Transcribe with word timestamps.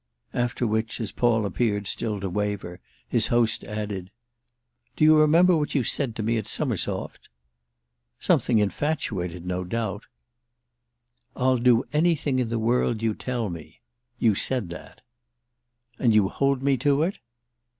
After 0.33 0.65
which, 0.65 0.99
as 0.99 1.11
Paul 1.11 1.45
appeared 1.45 1.85
still 1.85 2.19
to 2.21 2.27
waver, 2.27 2.79
his 3.07 3.27
host 3.27 3.63
added: 3.65 4.09
"Do 4.95 5.03
you 5.05 5.15
remember 5.15 5.55
what 5.55 5.75
you 5.75 5.83
said 5.83 6.15
to 6.15 6.23
me 6.23 6.37
at 6.37 6.47
Summersoft?" 6.47 7.29
"Something 8.19 8.57
infatuated, 8.57 9.45
no 9.45 9.63
doubt!" 9.63 10.05
"'I'll 11.35 11.59
do 11.59 11.83
anything 11.93 12.39
in 12.39 12.49
the 12.49 12.57
world 12.57 13.03
you 13.03 13.13
tell 13.13 13.47
me.' 13.51 13.79
You 14.17 14.33
said 14.33 14.71
that." 14.71 15.01
"And 15.99 16.15
you 16.15 16.29
hold 16.29 16.63
me 16.63 16.77
to 16.77 17.03
it?" 17.03 17.19